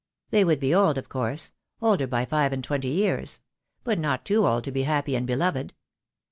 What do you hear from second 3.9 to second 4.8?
not too old to